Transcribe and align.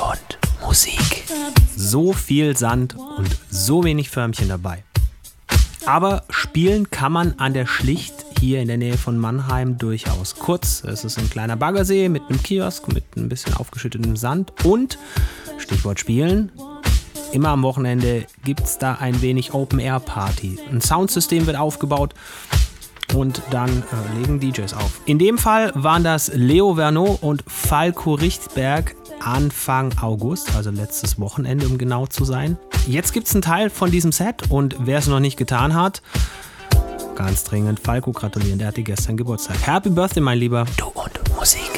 und 0.00 0.38
Musik. 0.62 1.24
So 1.76 2.12
viel 2.12 2.56
Sand 2.56 2.94
und 2.94 3.28
so 3.50 3.84
wenig 3.84 4.10
Förmchen 4.10 4.48
dabei. 4.48 4.84
Aber 5.86 6.24
spielen 6.30 6.90
kann 6.90 7.12
man 7.12 7.34
an 7.38 7.54
der 7.54 7.66
Schlicht 7.66 8.14
hier 8.38 8.60
in 8.60 8.68
der 8.68 8.76
Nähe 8.78 8.96
von 8.96 9.18
Mannheim 9.18 9.78
durchaus. 9.78 10.36
Kurz, 10.36 10.84
es 10.84 11.04
ist 11.04 11.18
ein 11.18 11.28
kleiner 11.30 11.56
Baggersee 11.56 12.08
mit 12.08 12.22
einem 12.28 12.42
Kiosk, 12.42 12.88
mit 12.88 13.04
ein 13.16 13.28
bisschen 13.28 13.54
aufgeschüttetem 13.54 14.16
Sand 14.16 14.52
und, 14.64 14.98
Stichwort 15.58 16.00
Spielen, 16.00 16.52
immer 17.32 17.50
am 17.50 17.62
Wochenende 17.62 18.26
gibt 18.44 18.60
es 18.60 18.78
da 18.78 18.94
ein 18.94 19.20
wenig 19.22 19.54
Open-Air-Party. 19.54 20.58
Ein 20.70 20.80
Soundsystem 20.80 21.46
wird 21.46 21.56
aufgebaut 21.56 22.14
und 23.14 23.42
dann 23.50 23.70
äh, 23.70 24.18
legen 24.18 24.40
DJs 24.40 24.72
auf. 24.74 25.00
In 25.06 25.18
dem 25.18 25.38
Fall 25.38 25.72
waren 25.74 26.04
das 26.04 26.30
Leo 26.34 26.74
Vernot 26.74 27.22
und 27.22 27.44
Falco 27.46 28.14
Richtberg 28.14 28.94
Anfang 29.20 29.96
August, 30.00 30.54
also 30.54 30.70
letztes 30.70 31.18
Wochenende, 31.18 31.66
um 31.66 31.78
genau 31.78 32.06
zu 32.06 32.24
sein. 32.24 32.56
Jetzt 32.86 33.12
gibt 33.12 33.26
es 33.26 33.34
einen 33.34 33.42
Teil 33.42 33.70
von 33.70 33.90
diesem 33.90 34.12
Set 34.12 34.50
und 34.50 34.76
wer 34.80 34.98
es 34.98 35.06
noch 35.06 35.20
nicht 35.20 35.36
getan 35.36 35.74
hat, 35.74 36.02
ganz 37.16 37.44
dringend 37.44 37.80
Falco 37.80 38.12
gratulieren, 38.12 38.58
der 38.58 38.68
hatte 38.68 38.82
gestern 38.82 39.16
Geburtstag. 39.16 39.56
Happy 39.66 39.90
Birthday, 39.90 40.22
mein 40.22 40.38
Lieber. 40.38 40.64
Du 40.76 40.86
und 40.86 41.36
Musik. 41.36 41.69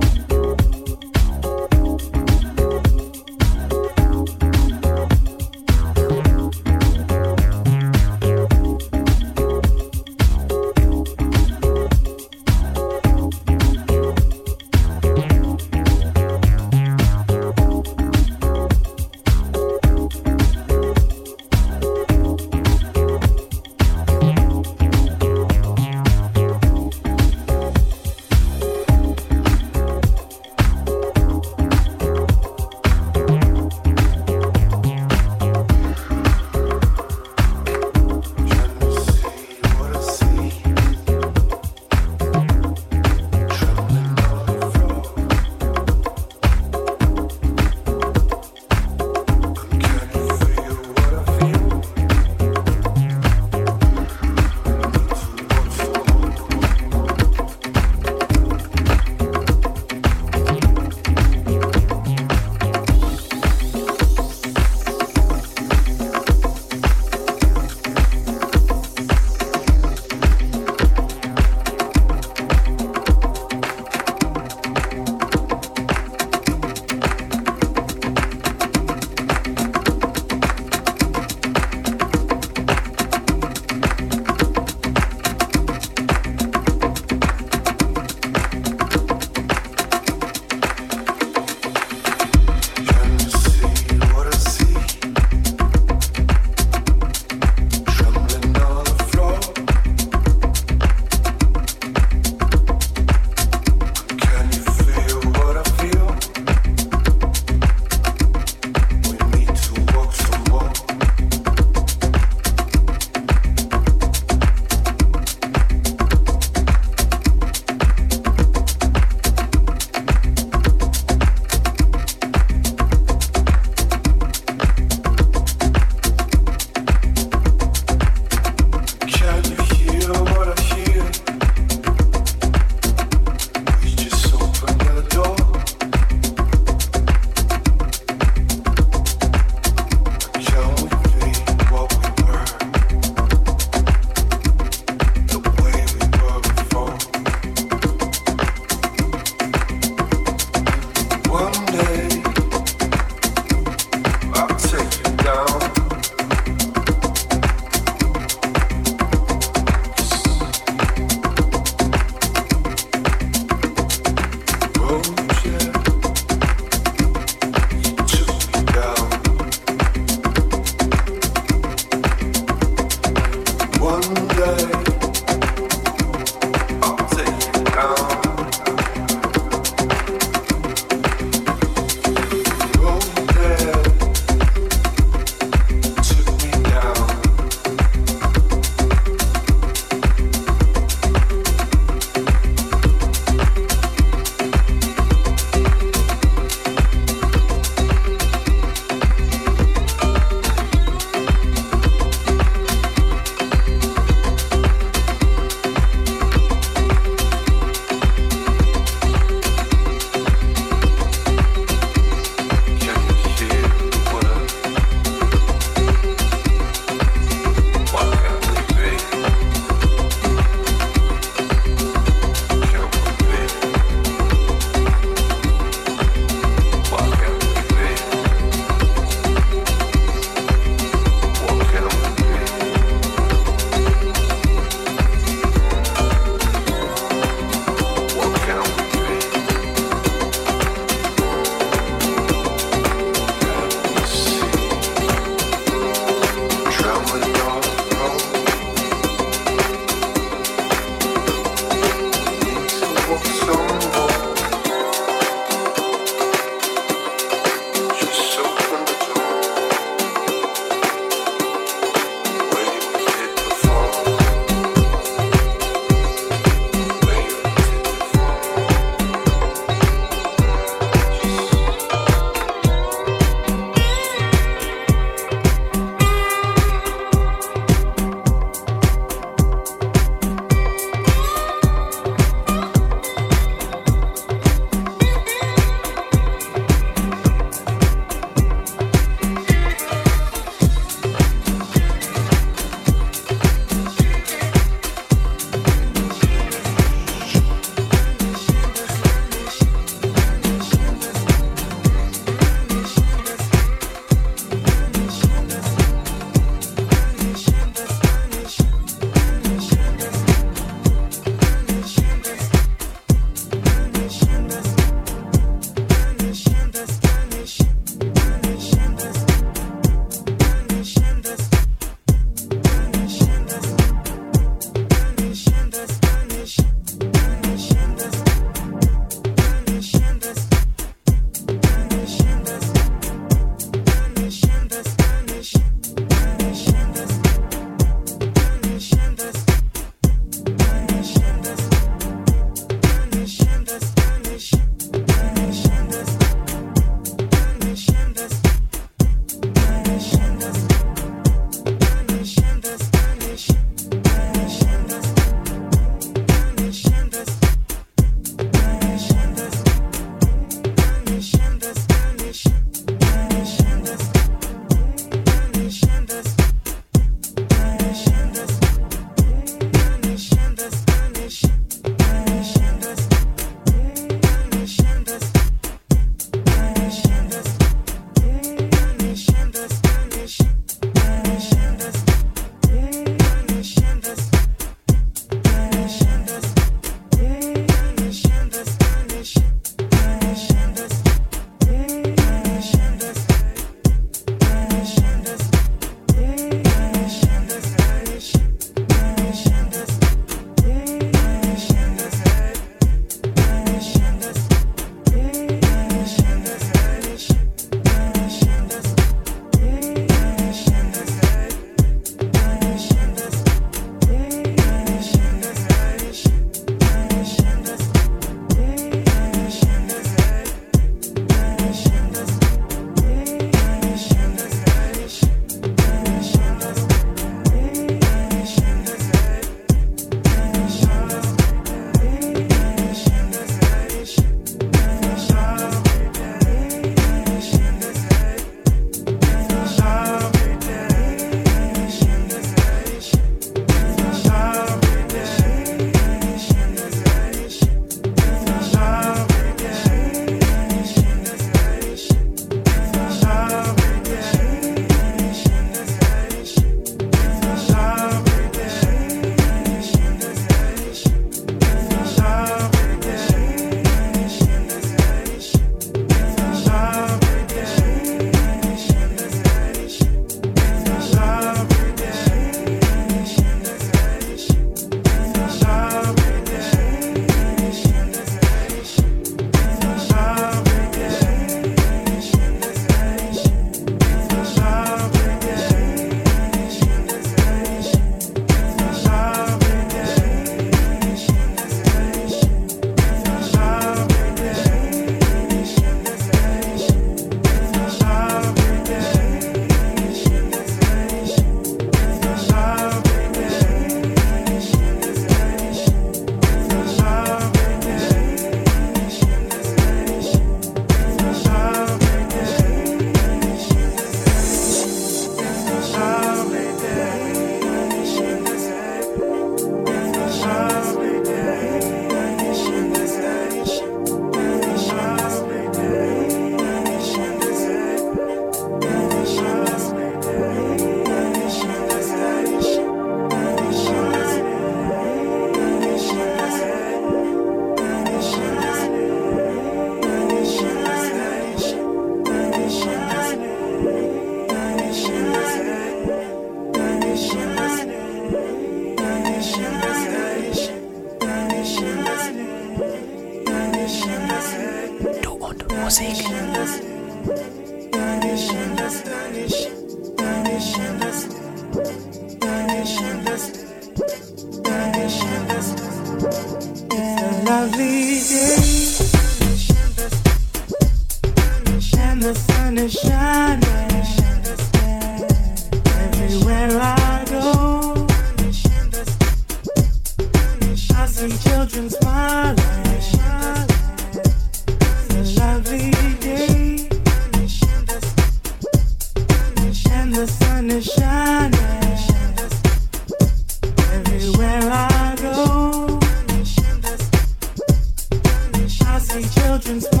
distance. 599.73 600.00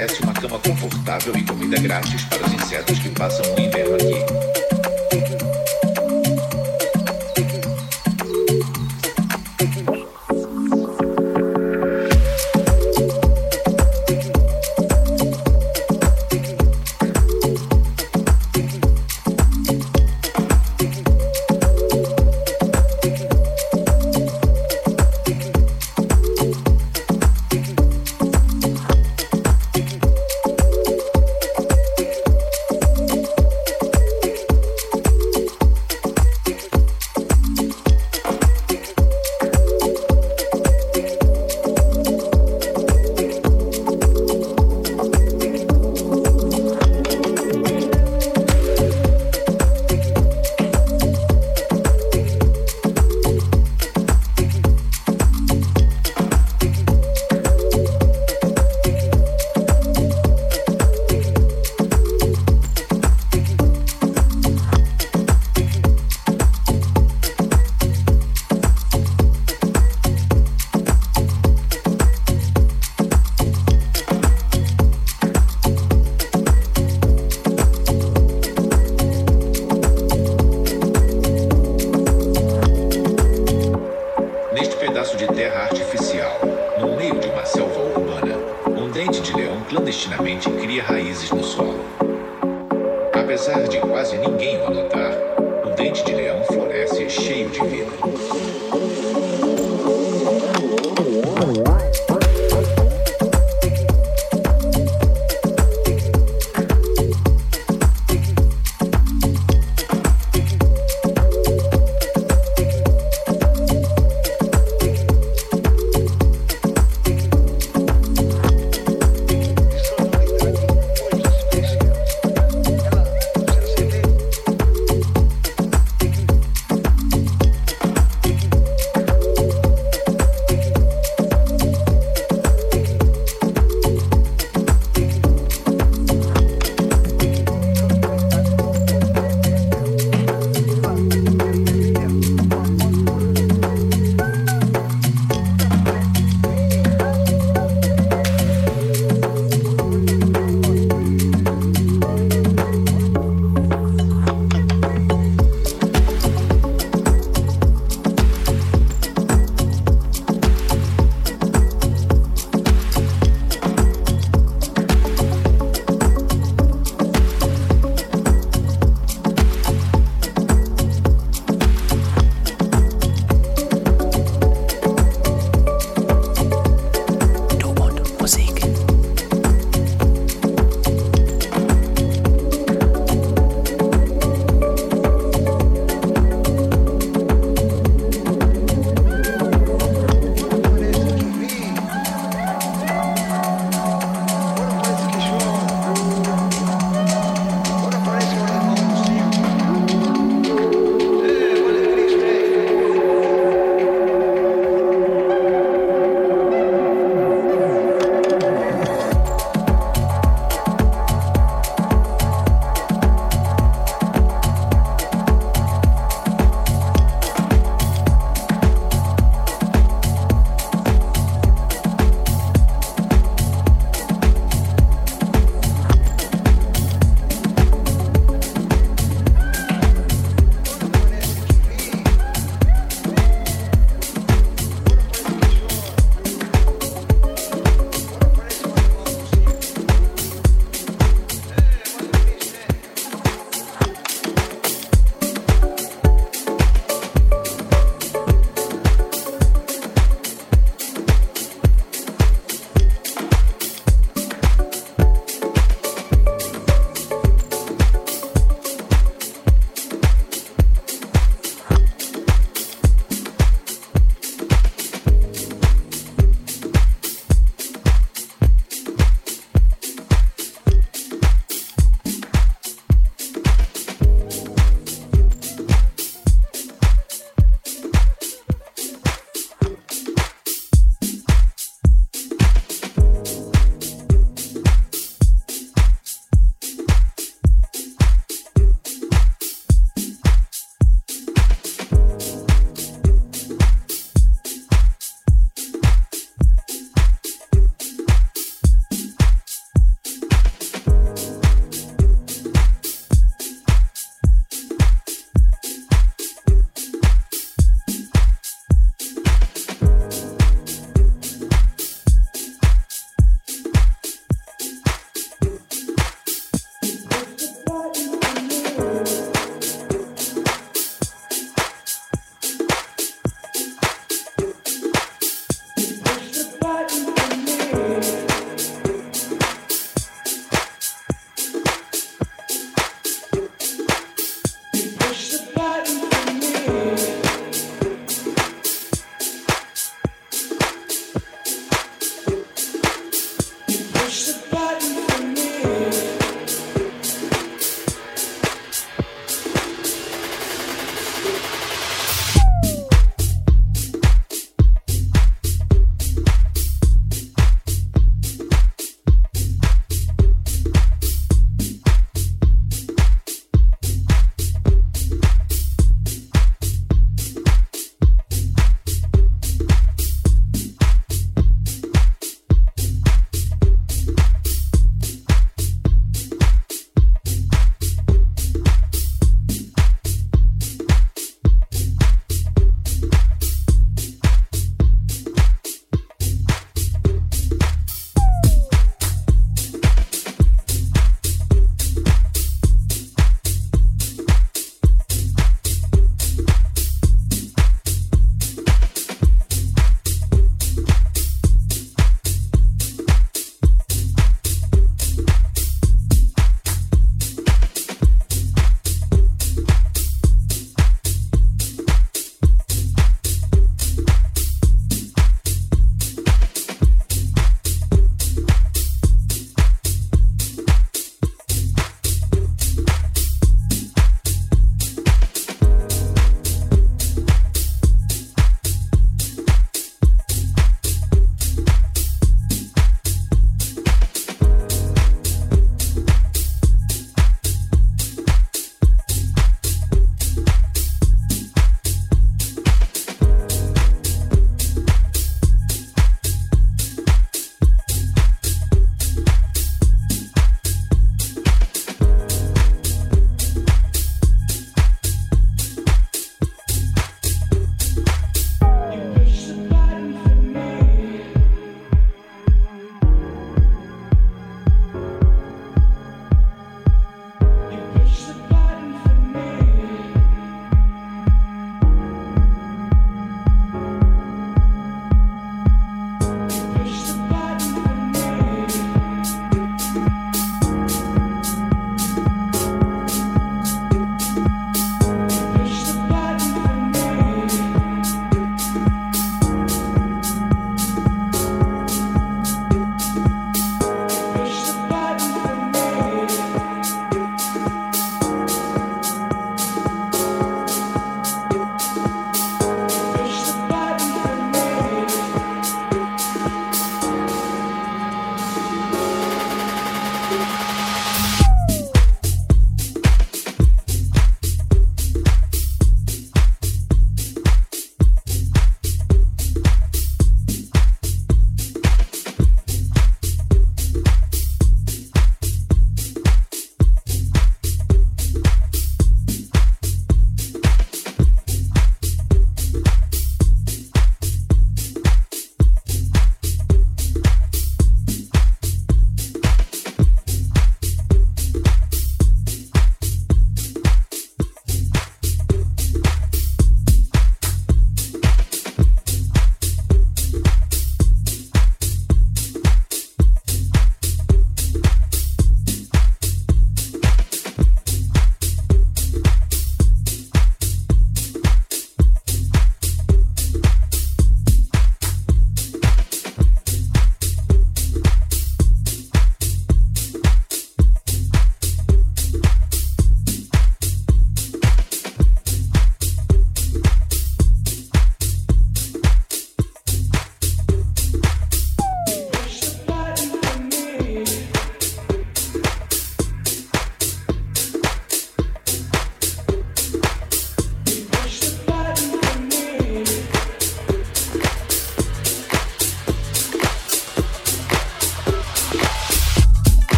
oferece 0.00 0.22
uma 0.22 0.32
cama 0.32 0.58
confortável 0.60 1.36
e 1.36 1.44
comida 1.44 1.78
grátis 1.78 2.24
para 2.24 2.46
os 2.46 2.52
insetos 2.54 2.98
que 3.00 3.10
passam 3.10 3.44
o 3.54 3.60
inverno 3.60 3.96
aqui. 3.96 4.59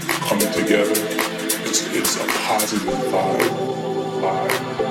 Coming 0.00 0.52
together. 0.52 0.92
It's, 1.64 1.86
it's 1.94 2.16
a 2.16 2.26
positive 2.26 2.94
vibe. 3.10 4.20
vibe. 4.20 4.85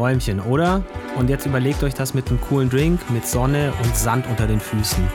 Träumchen, 0.00 0.40
oder? 0.40 0.82
Und 1.18 1.28
jetzt 1.28 1.44
überlegt 1.44 1.82
euch 1.82 1.92
das 1.92 2.14
mit 2.14 2.30
einem 2.30 2.40
coolen 2.40 2.70
Drink, 2.70 2.98
mit 3.10 3.26
Sonne 3.26 3.70
und 3.84 3.94
Sand 3.94 4.26
unter 4.30 4.46
den 4.46 4.58
Füßen. 4.58 5.06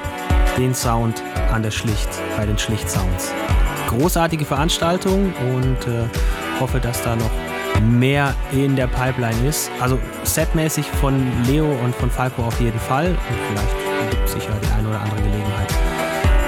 Den 0.59 0.75
Sound 0.75 1.23
an 1.51 1.63
der 1.63 1.71
Schlicht, 1.71 2.07
bei 2.38 2.45
den 2.45 2.55
Schlicht-Sounds. 2.55 3.33
Großartige 3.88 4.45
Veranstaltung 4.45 5.33
und 5.55 5.88
äh, 5.88 6.03
hoffe, 6.59 6.79
dass 6.79 7.01
da 7.01 7.15
noch 7.15 7.31
mehr 7.81 8.36
in 8.51 8.75
der 8.75 8.86
Pipeline 8.86 9.47
ist. 9.47 9.71
Also 9.79 9.97
setmäßig 10.21 10.86
von 10.86 11.19
Leo 11.47 11.65
und 11.83 11.95
von 11.95 12.11
Falco 12.11 12.43
auf 12.43 12.61
jeden 12.61 12.79
Fall. 12.79 13.07
Und 13.07 13.38
vielleicht 13.49 14.11
gibt 14.11 14.25
es 14.25 14.33
sicher 14.33 14.53
die 14.61 14.71
eine 14.77 14.88
oder 14.88 15.01
andere 15.01 15.17
Gelegenheit, 15.17 15.73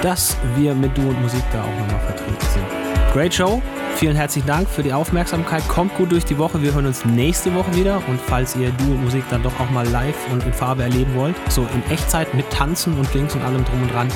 dass 0.00 0.36
wir 0.54 0.76
mit 0.76 0.96
Du 0.96 1.08
und 1.08 1.20
Musik 1.20 1.42
da 1.52 1.62
auch 1.62 1.80
nochmal 1.80 2.06
vertreten 2.06 2.46
sind. 2.52 3.12
Great 3.12 3.34
Show. 3.34 3.60
Vielen 3.98 4.14
herzlichen 4.14 4.46
Dank 4.46 4.68
für 4.68 4.84
die 4.84 4.92
Aufmerksamkeit. 4.92 5.66
Kommt 5.66 5.92
gut 5.96 6.12
durch 6.12 6.24
die 6.24 6.38
Woche. 6.38 6.62
Wir 6.62 6.72
hören 6.72 6.86
uns 6.86 7.04
nächste 7.04 7.52
Woche 7.52 7.74
wieder. 7.74 8.00
Und 8.06 8.20
falls 8.20 8.54
ihr 8.54 8.70
Du 8.70 8.84
und 8.92 9.02
Musik 9.02 9.24
dann 9.28 9.42
doch 9.42 9.58
auch 9.58 9.68
mal 9.70 9.88
live 9.88 10.14
und 10.30 10.44
in 10.44 10.52
Farbe 10.52 10.84
erleben 10.84 11.16
wollt, 11.16 11.34
so 11.48 11.62
in 11.62 11.82
Echtzeit 11.92 12.32
mit 12.32 12.48
Tanzen 12.48 12.96
und 12.96 13.12
Links 13.12 13.34
und 13.34 13.42
allem 13.42 13.64
drum 13.64 13.82
und 13.82 13.92
dran, 13.92 14.06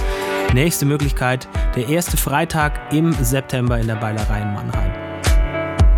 nächste 0.55 0.87
Möglichkeit, 0.87 1.49
der 1.75 1.89
erste 1.89 2.17
Freitag 2.17 2.93
im 2.93 3.13
September 3.13 3.77
in 3.81 3.89
der 3.89 3.97
Beilerei 3.97 4.43
in 4.43 4.55
Mannheim. 4.55 4.93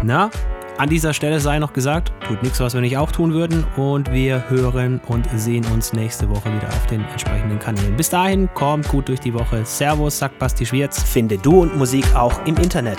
Na, 0.02 0.30
an 0.78 0.88
dieser 0.88 1.12
Stelle 1.12 1.38
sei 1.38 1.58
noch 1.58 1.74
gesagt, 1.74 2.10
tut 2.26 2.42
nichts, 2.42 2.60
was 2.60 2.72
wir 2.72 2.80
nicht 2.80 2.96
auch 2.96 3.12
tun 3.12 3.34
würden. 3.34 3.66
Und 3.76 4.10
wir 4.10 4.48
hören 4.48 4.98
und 5.08 5.28
sehen 5.36 5.66
uns 5.74 5.92
nächste 5.92 6.30
Woche 6.30 6.46
wieder 6.46 6.68
auf 6.68 6.86
den 6.86 7.04
entsprechenden 7.04 7.58
Kanälen. 7.58 7.94
Bis 7.98 8.08
dahin, 8.08 8.48
kommt 8.54 8.88
gut 8.88 9.08
durch 9.08 9.20
die 9.20 9.34
Woche. 9.34 9.62
Servus, 9.66 10.18
sagt 10.18 10.38
Basti 10.38 10.64
Schwierz. 10.64 11.02
Finde 11.02 11.36
Du 11.36 11.60
und 11.60 11.76
Musik 11.76 12.06
auch 12.16 12.46
im 12.46 12.56
Internet. 12.56 12.98